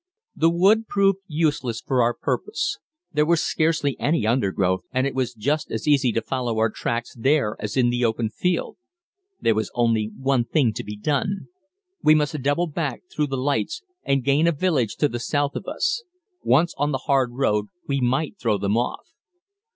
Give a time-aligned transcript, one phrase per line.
[0.35, 2.79] The wood proved useless for our purpose.
[3.13, 7.13] There was scarcely any undergrowth, and it was just as easy to follow our tracks
[7.15, 8.77] there as in the open field.
[9.39, 11.49] There was only one thing to be done.
[12.01, 15.67] We must double back through the lights and gain a village to the south of
[15.67, 16.01] us.
[16.41, 19.05] Once on the hard road we might throw them off.